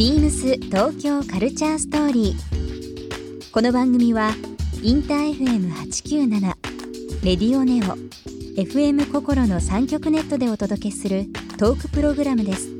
[0.00, 3.52] ビームス東京カルチャーストーリー。
[3.52, 4.30] この番組は
[4.82, 6.40] インター FM897
[7.22, 7.98] レディオネオ
[8.58, 11.26] FM 心の三極ネットでお届けする
[11.58, 12.70] トークプログラムです。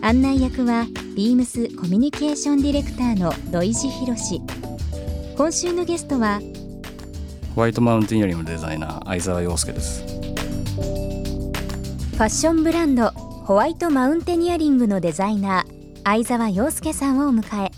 [0.00, 4.40] 案内役はビームスコミュニケーションディレクターの土井博志。
[5.36, 6.40] 今週のゲストは
[7.54, 15.77] ホワイトマウンテンイヤリングのデザイナー相沢洋介ですファッションブランドホワイトマウンテニアリングのデザイナー
[16.10, 17.70] 相沢洋介さんを迎え。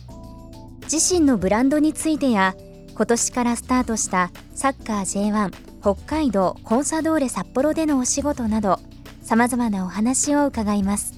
[0.82, 2.54] 自身のブランドについてや
[2.94, 8.78] 今年からスタートしたサッカー J1 北海道コンサドーレ札幌でのお仕事など
[9.20, 11.14] さまざまなお話を伺います。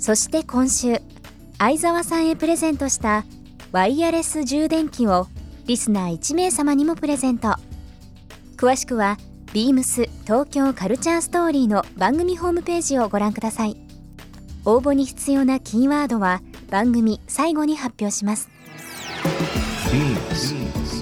[0.00, 1.00] そして今週
[1.58, 3.24] 相沢さんへプレゼントした
[3.70, 5.28] ワイヤレス充電器を
[5.66, 7.54] リスナー1名様にもプレゼント。
[8.56, 9.16] 詳しくは
[9.52, 13.87] ビームス東京カルチャーストーリーの番組ホームページをご覧ください。
[14.70, 18.50] 応募に必要なキーワードは番組最後に発表します
[19.90, 20.54] Beams.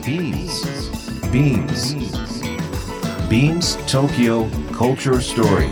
[0.05, 0.87] Beams.
[1.33, 1.97] Beams.
[3.29, 5.69] Beams Tokyo Culture Story.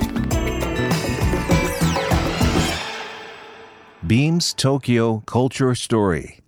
[4.05, 6.41] Beams Tokyo Culture Story.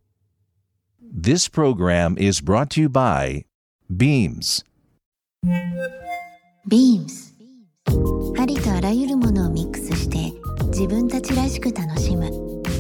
[1.00, 3.44] This program is brought to you by
[3.88, 4.64] Beams.
[6.68, 7.32] ビームス
[8.36, 10.25] ありとあらゆるものをミックスして
[10.78, 12.30] 自分たちらしく楽しむ。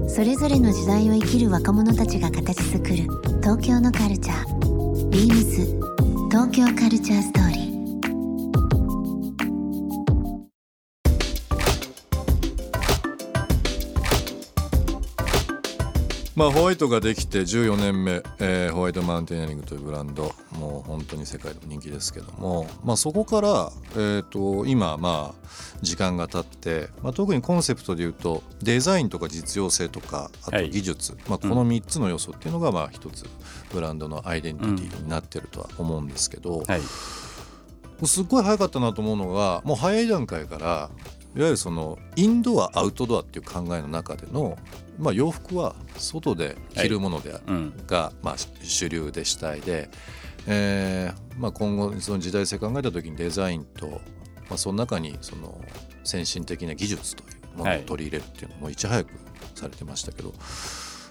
[0.06, 2.96] それぞれの時代を生きる若者たちが形作る
[3.40, 5.08] 東京のカルチャー。
[5.08, 5.64] ビームス
[6.30, 7.45] 東京カルチャーストーリー。
[16.36, 25.48] まあ、ホワイトができて14年目、えーホワイトマウンテンイヤリングというブランドもう本当に世界でも人気ですけども、まあ、そこから、えー、と今まあ
[25.80, 30.68] 時間が経って、まあ、特にコンセプトでいうとデザインとか実用性とかあとはい。
[30.68, 33.24] 技術、まあ、この3つの要素っていうのがまあ一つ
[33.72, 36.80] ブランドのアイデンティティになってるとは思うんですけど、はい。
[38.04, 40.90] すっごい早かったなと思うのがもう早い段階から
[41.36, 44.56] いわゆるそのインドアアウトドアっていう考えの中での、
[44.98, 47.86] まあ、洋服は外で着るものである、うん。
[47.86, 49.90] が、まあ、主流で主体で、
[50.46, 53.86] えーまあ、今後その時代性考えた時にデザインと、
[54.48, 55.60] まあ、その中にその
[56.04, 59.10] 先進的な技術というものを取り入れるっていうのもいち早く
[59.54, 60.32] されてましたけど、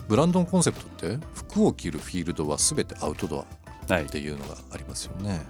[0.08, 3.46] ブランドのコンセプトって服を着るフィールドは全てアウトド
[3.90, 5.41] アはいっていうのがありますよね。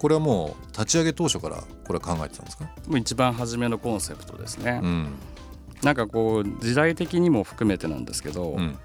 [0.00, 1.56] これはもう立ち上げ当初から
[1.86, 5.08] これは考えてたんですか、一番初めのコンセプトですね、うん。
[5.82, 8.78] なんかこう時代的にも含めてなんですけど、うん。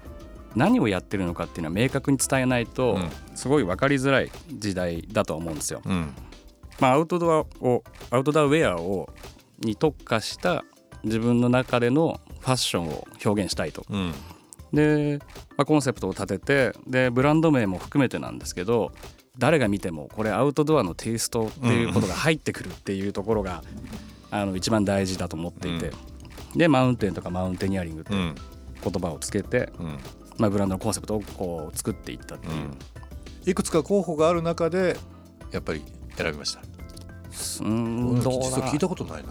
[0.54, 3.10] 何をやってるのかっていうのは明確に伝えないと、うん。
[3.34, 5.80] すごい分かりづらい時代だと思うんですよ。
[5.86, 6.12] うん。
[6.80, 9.08] まあ、アウトドアをアウトドアウェアを
[9.60, 10.64] に特化した
[11.02, 13.86] 自分の中でのファッションを表現したいと。
[13.88, 14.12] うん。
[14.70, 15.18] で、
[15.56, 18.92] まあ、コンセプトを立ててでブランド名も含めてなんですけど
[19.38, 23.62] 誰が見てもこれアウトドアのテイストっていうことが入ってくるっていうところが、
[24.30, 25.92] あの一番大事だと思っていて、
[26.54, 28.34] でマウンテンとかマウンテニアリングってうん
[28.82, 29.98] 言葉をつけて、うん。
[30.38, 32.52] まあ、ブランドのコンセプトをこう作っていったっていう、
[33.50, 34.96] いくつか候補がある中で
[35.50, 35.82] やっぱり
[36.16, 36.60] 選びました。
[36.60, 39.30] うーんどうだ実は聞いたことないな。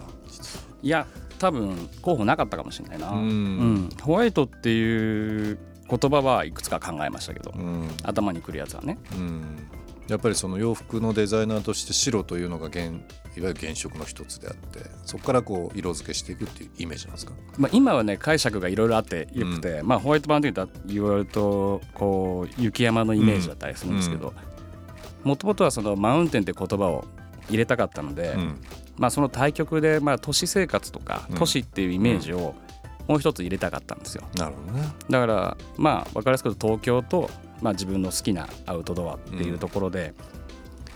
[0.82, 1.06] いや
[1.38, 3.18] 多分候補なかったかもしれないな、うん。
[3.20, 3.90] うん。
[4.02, 7.88] ホワイトっていう言葉はいくつか考えましたけど、うん。
[8.02, 8.98] 頭にくるやつはね。
[9.12, 9.68] うん
[10.08, 12.92] やっぱりその洋服のデザイナーとして白というのが原いわ
[13.34, 17.32] ゆる原色の一つであってそこからこう色付けしていくっていうイメージなんですか？
[17.58, 24.32] まあ、今はね解釈がいろいろあってよくて、まあ、ホワイトバンドと言われるとこう雪山のイメージだったりするんですけど
[25.24, 27.04] もともとはそのマウンテンって言葉を
[27.48, 28.60] 入れたかったので、うん。
[28.96, 31.36] まあ、その対極でまあ都市生活とかうん。
[31.36, 32.54] 都市っていうイメージを
[33.06, 34.24] もう一つ入れたかったんですよ。
[34.36, 34.88] なるほどね。
[35.10, 37.30] だからまあ分かりやすく東京と、
[37.62, 40.14] まあ、自分の好きなアウトドアっていうところで、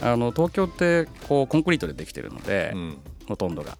[0.02, 2.98] あの東京ってこうコンクリートでできてるので、うん
[3.28, 3.78] ほとんどが。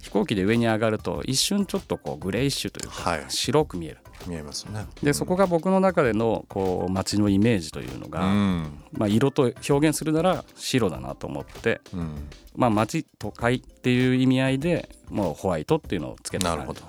[0.00, 3.24] 飛行機で上に上がると一瞬ちょっとこうグレイッシュというか、はい。
[3.28, 3.98] 白く見える。
[4.26, 4.84] 見えますね。
[5.02, 8.84] でそこが僕の中でのこう街のイメージというのうが、ん。
[8.92, 12.28] まあ、色と表現するなら白だなと思って、うん。
[12.54, 16.82] まあ、街都会っていう意味合いでもうホワイトっていうのをつけたなるほど。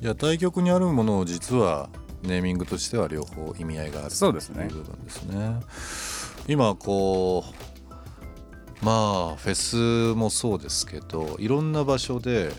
[0.00, 1.88] いや対極にあるものを実は
[2.22, 4.68] ネーミングとしては両方意味合いがあるそうですね。
[4.68, 5.60] という部分ですね。
[6.48, 7.44] 今こ
[8.80, 8.92] うま
[9.34, 12.50] あフェスもそうですけどいろんな場所で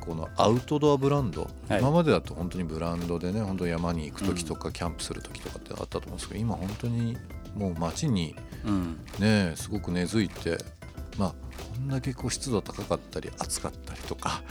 [0.00, 1.80] このアウトドアブランド、はい。
[1.80, 7.16] 今までだと本当にブランドでね本当に山に行く時とかキャンプする時とかってあったと思うんですけど、今本当に
[7.56, 9.00] もう街にうん。
[9.18, 10.58] ねすごく根付いて
[11.18, 11.34] まあ
[11.74, 14.42] こんだけこう湿度高かったり暑かったりとか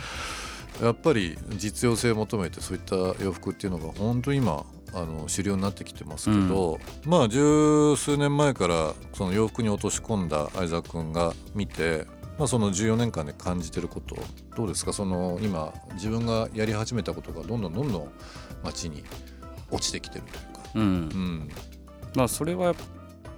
[0.81, 12.05] やっぱり実用性を求めてそういった洋服っていうのが本当今あの主流になってきてますけど、うん、まあ十数年前からその洋服に落とし込んだ相沢君が見て、
[12.37, 14.15] まあ、その14年間で感じてること
[14.55, 14.93] どうですか？
[14.93, 18.11] その今自分がやり始めたことがどんどんどんどん
[18.63, 19.03] 街に
[19.71, 20.69] 落ちてきてるというか。
[20.75, 21.49] うん、うん、
[22.15, 22.75] まあ、それは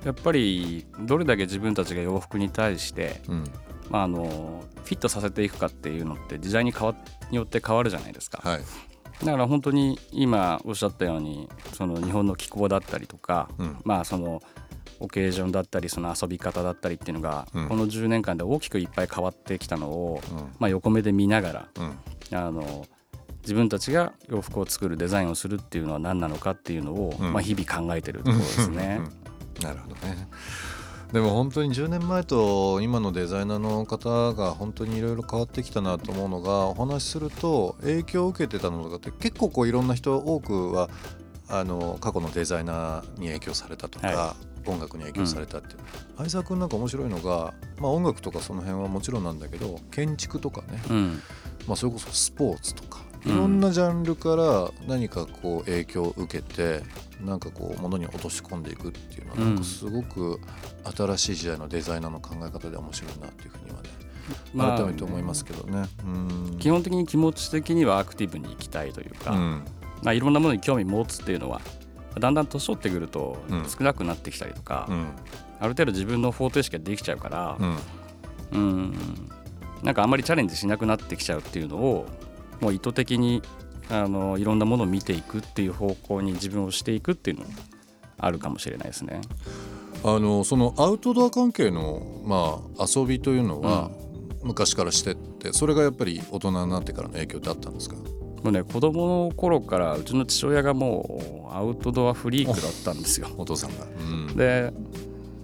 [0.03, 3.43] やっぱりどれだけ自分たちが洋服に対して、うん、
[3.89, 6.95] まあ、あのフィットさせていくかっていうのって時代に変わ
[7.29, 8.41] によって変わるじゃないですか。
[8.43, 8.61] はい。
[9.23, 14.41] だから本当に今おっしゃったようにその日本の気候だったりとか、うん、まあその
[14.99, 20.21] オケージョンだったりその遊び方だったりっていうのが、この10年間で大きくいっぱい変わってきたのを、
[20.59, 21.67] まあ、横目で見ながら、
[22.31, 22.85] あの
[23.41, 29.01] 自分たちが洋服を作るデザインをするっていうのは何なのかっていうのを、まあ、日々考えてるところですね。
[29.61, 30.27] なるほどね
[31.13, 40.89] でも本当に10年前と今のデザイナーの方が本当にいろいろ変わってきたなと思うのがお話しすると影響を受けてたのとかって結構こういろんな人多くは
[41.49, 51.21] あの過去のデザイナーに影響されたとか、はい、音楽に影響されたっていう、うん、相沢君なんか面白いのが、まあ、音楽とかその辺はもちろんなんだけど建築とかね、うん、
[51.67, 56.83] まあ、それこそスポーツとかいろんなジャンルから何かこう影響を受けて
[57.23, 60.39] なんかこうものに落とし込んでいくっていうのはなんかすごく
[60.95, 63.89] 新しい時代のデザイナーの考え方で面白いなっていうふうにはね
[64.77, 65.87] 改めて思いますけどね、
[66.59, 69.63] 基本的に気持ち的にはアクティブに行きたいというか、うん、
[70.03, 71.61] まあ、いろんなものに興味持つっていうのは
[72.19, 73.37] だんだん年取ってくると
[73.67, 75.07] 少なくなってきたりとか、うん、
[75.59, 77.77] ある程度自分の方程式ができちゃうから、うん、
[78.51, 78.93] うん。
[79.83, 82.07] なんかあんまりチャレンジしなくなってきちゃうっていうのを
[82.61, 83.41] もう意図的に
[83.89, 87.51] あのいろんなものを見ていくっていう方向に自分をしていくっていうのも
[88.17, 89.21] あるかもしれないですね。
[90.03, 93.89] あのそのアウトドア関係の、まあ、遊びというのは、
[94.43, 97.95] 昔からしてってそれがやっぱり大人になってからの影響ってあったんですか？
[97.95, 98.03] も
[98.45, 103.27] うね子供の頃からうちの父親がもうアウトドアフリークだったんですよ。
[103.37, 104.71] お父さんが、うん、で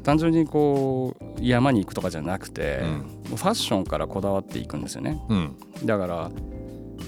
[0.04, 2.82] 単純にこう山に行くとかじゃなくて、
[3.30, 5.20] うん、ファッションからこだわっていくんですよね。
[5.28, 5.56] うん、
[5.86, 6.32] だから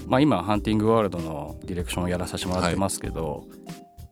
[0.06, 3.46] まあ、今ハンティングワールドのディレクションをやらさせてもらってますけど、はい、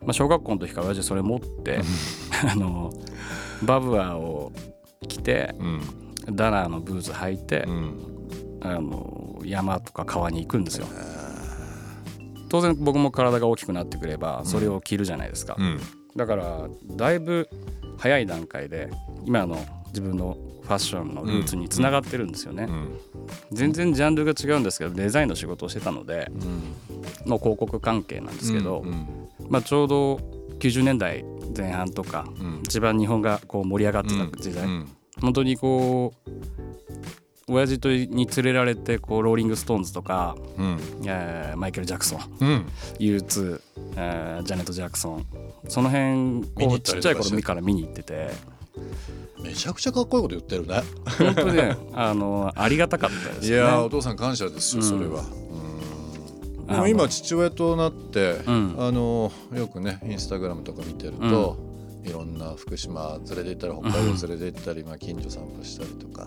[0.03, 1.81] まあ、小学校の時から親父それ持って
[2.51, 2.93] あの
[3.63, 4.53] バブアーを
[5.09, 8.29] 着て、うん、ダナーのブーツ履いて、うん、
[8.61, 10.87] あの山とか川に行くんですよ。
[12.49, 15.81] 当然僕も体が大きくなってくればそれを着るじゃないですか、うん、
[16.15, 17.49] だからだいぶ
[17.99, 18.91] 早い段階で
[19.25, 19.59] 今の
[19.89, 22.69] 自分のファッションのルーツにつながってるんですよね、
[23.53, 26.31] 全然ジャンルが違うんですけどデザインの仕事をしてたので、
[27.27, 28.85] の広告関係なんですけど、
[29.49, 30.17] まあ、ちょうど
[30.59, 31.25] 90年代
[31.57, 32.27] 前半とか、
[32.65, 34.67] 一番日本がこう盛り上がってた時代、
[35.21, 36.31] 本当にこう
[37.47, 42.67] 親父とに連れられてこうローリング・ストーンズとか、うん、えー、マイケル・ジャクソン、うん、
[42.99, 43.61] U2、
[43.97, 45.27] えー、ジャネット・ジャクソン
[45.69, 48.54] その辺こうちっちゃい頃から見に行ってて。
[49.43, 50.83] めちゃくちゃかっこいいこと言ってるね。
[51.19, 55.25] 本当ねあのありがたかったです、ね、いやお父さん感謝ですよ、それは。
[56.67, 61.59] でも今父親となって、うん、あのよくねインスタグラムとか見てると、
[62.03, 66.27] うん、いろんな福島連れて行ったり北海道連れて行ったり、まあ、近所散歩したりとか。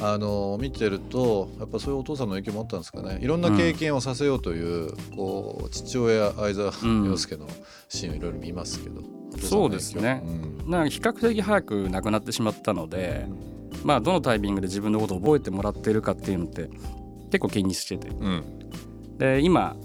[0.00, 3.18] あの見てるとやっぱそういうお父さんの影響もあったんですかね。
[3.22, 6.72] いろんな経験をさせようという、こう父親相沢
[7.06, 7.46] 洋介の
[7.88, 9.00] シーンをいろいろ見ますけど、
[9.40, 13.26] そうですね、うん、なんか比較的早く亡くなってしまったので、
[13.84, 16.68] まあどのタイミングで自分のことを覚えてもらっているかっていうのって
[17.30, 18.68] 結構気にしてて、うん、
[19.18, 19.76] で今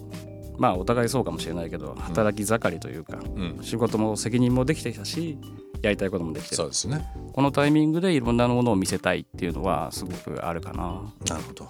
[0.58, 5.38] まあお互いそうかもしれないけど働き盛りというか、うん、仕事も責任もできてきたし
[5.82, 6.56] やりたいこともできてる。
[6.58, 11.02] そうですねこのタイミングでいろんなものを見せたいっていうのはすごくあるかな。
[11.28, 11.70] なるほど。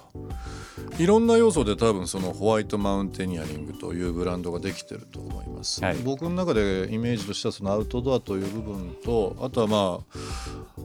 [0.98, 10.18] いろんな要素で多分そのホワイトマウンテニアリングというブランドができてると思います、はい、僕の中でイメージとしてはそのアウトドアという部分とあとはまあ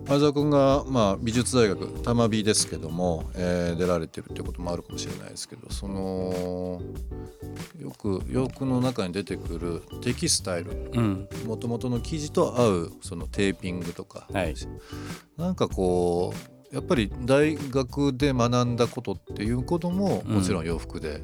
[0.08, 6.82] 前澤君がまあ美術大学玉美ですけども、えー、出られてるっていうこともあるかもしれないですけどその
[7.80, 10.68] よく洋服の中に出てくるテキスタイル。
[11.46, 14.56] もともとの生地と合うそのテーピングとか、はい、
[15.38, 16.34] なんかこ
[16.72, 21.22] うやっぱり大学で学んだことっていうことももちろん洋服で、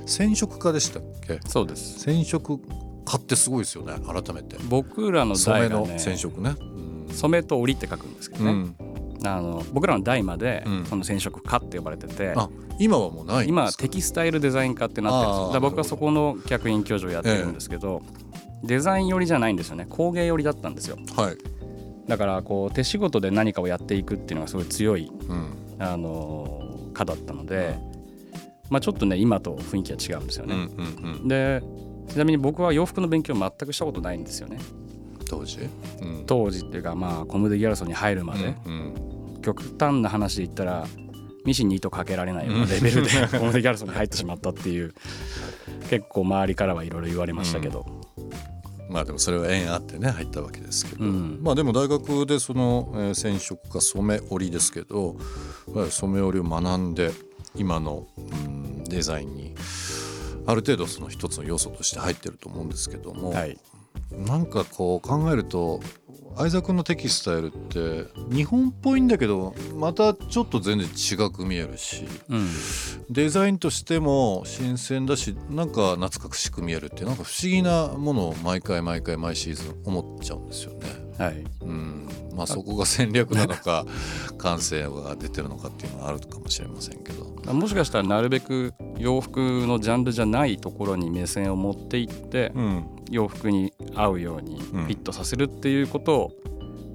[0.00, 1.40] うん、染色家でしたっけ？
[1.46, 2.00] そうです。
[2.00, 2.60] 染色
[3.04, 4.56] 家ってすごいですよね改めて。
[4.68, 8.76] 僕らの代が、ね、染めの染色ね、うん、染めと織って書くんですけどね、うん。
[9.24, 18.08] あの僕らの代までその染色家って呼ばれてて、うん、今はもうない今テキスタイルデザイン科ってなってるんですよ僕はそこの客員教授をやってるんですけど、え
[18.64, 19.86] え、デザイン寄りじゃないんですよね。
[19.88, 21.36] 工芸寄りだったんですよ、はい、
[22.08, 27.76] だからこう手仕事で何かをやっていくっていうのがすごい強い、うん、あの科だったので、
[28.70, 30.54] まあ、ちょっとね今と雰囲気が違うんですよね。
[30.54, 31.62] うんうんうん、で
[32.08, 34.58] ちなみに僕は洋服の勉強全くしたことないんですよね。
[35.28, 35.60] 当時、
[36.02, 38.94] うん、当時っていうかまあコムデ・ギャルソンに入るまで、うん
[39.42, 40.86] 極端な話で言ったら
[41.44, 44.94] ミシンに糸かけられないようなレベルで コムデ・ギャルソンに入ってしまったっていう
[45.90, 47.84] 結構周りからはいろいろ言われましたけど、
[48.92, 51.40] まあでもそれは縁あってね入ったわけですけど、うん。
[51.42, 55.16] まあでも大学でその、えー染色か染め織りですけど
[55.72, 57.10] まあ染め織りを学んで
[57.54, 59.54] 今の、うん、デザインに
[60.46, 63.58] ある程度その一つの要素として入ってると思うんですけども、はい、
[64.12, 65.80] なんかこう考えると
[66.36, 72.48] 相沢君のテキスタイルって日本っぽいんだけどまたちょっと全然違く見えるしうん、
[73.10, 81.02] デザインとしても新鮮だしなんか懐かしく見えるってなんか不思議なものを毎回毎回毎シーズン思っちゃうんですよね。
[81.18, 83.84] はい、うんまあそこが戦略なのか
[84.38, 87.32] 感性が出てるのかっていうのはあるかもしれませんけど。
[87.52, 96.32] もしかしたらなるべく洋服のジャンルじゃないところに目線を持っていってうん洋服に合うようにフうんィットさせるっていうことを、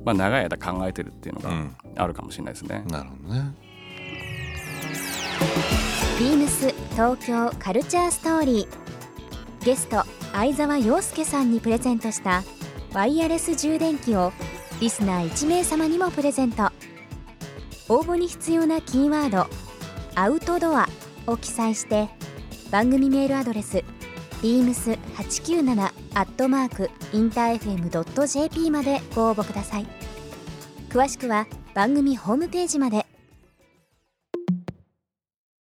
[0.04, 2.84] まあ、長い間考えてるっていうのがうん、あるかもしれないですね。
[2.88, 3.54] なるほどね。
[6.20, 12.44] ビームス東京カルチャーストーリーゲスト相沢陽介さんにプレゼントした
[12.94, 14.34] ワイヤレス充電器を
[14.82, 16.72] リスナー1名様にもプレゼント
[17.88, 19.48] 応募に必要なキーワード
[20.16, 20.90] 「アウトドア」
[21.28, 22.10] を記載して
[22.72, 23.84] 番組メールアドレス
[24.42, 29.86] beams897 アットマークインター FM.jp までご応募ください。
[30.90, 31.46] 詳しくは
[31.76, 33.06] 番組ホームページまで。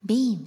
[0.08, 0.46] Beams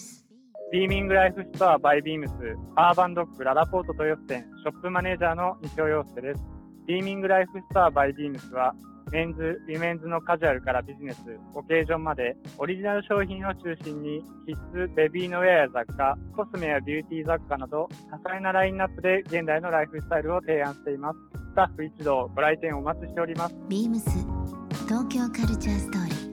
[0.72, 2.32] ビーミングライフストアバイビームス
[2.76, 6.42] アーバンドックららぽーと豊洲店ショップマネージャーの西尾陽介です。
[6.88, 8.74] ビーミングライフストアバイビームスは
[9.12, 11.20] メンズ、ウィメンズのカジュアルからビジネス、
[11.54, 21.20] オケージョンまでオリジナル商品を中心にキッズ、ベビーのウェアや雑貨、コスメやビューティー雑貨など多彩なラインナップで現代のライフスタイルを提案しています。
[21.52, 23.56] スタッフ一同ご来店お待ちしております。
[23.68, 24.04] Beams
[24.88, 26.30] 東京カルチャーストーリー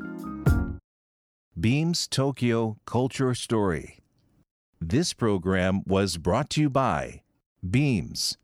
[1.58, 4.02] Beams Tokyo Culture Story.
[4.80, 7.22] This program was brought to you by
[7.68, 8.36] Beams.